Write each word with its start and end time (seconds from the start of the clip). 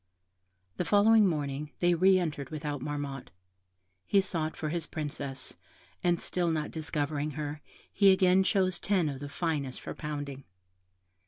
The 0.77 0.83
following 0.83 1.27
morning, 1.27 1.73
they 1.79 1.93
re 1.93 2.17
entered 2.17 2.49
without 2.49 2.81
Marmotte; 2.81 3.29
he 4.07 4.19
sought 4.19 4.57
for 4.57 4.69
his 4.69 4.87
Princess, 4.87 5.55
and 6.03 6.19
still 6.19 6.49
not 6.49 6.71
discovering 6.71 7.29
her, 7.37 7.61
he 7.93 8.11
again 8.11 8.43
chose 8.43 8.79
ten 8.79 9.07
of 9.09 9.19
the 9.19 9.29
finest 9.29 9.79
for 9.79 9.93
pounding. 9.93 10.43